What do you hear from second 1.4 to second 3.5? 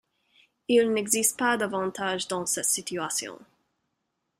d'avantage dans cette situation.